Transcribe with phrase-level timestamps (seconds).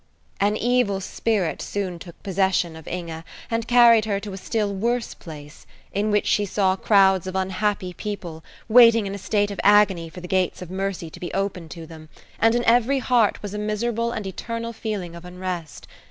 [0.39, 5.13] An evil spirit soon took possession of Inge, and carried her to a still worse
[5.13, 10.09] place, in which she saw crowds of unhappy people, waiting in a state of agony
[10.09, 12.09] for the gates of mercy to be opened to them,
[12.39, 15.87] and in every heart was a miserable and eternal feeling of unrest.